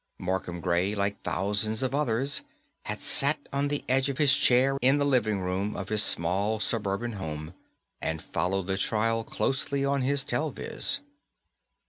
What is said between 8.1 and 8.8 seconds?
followed the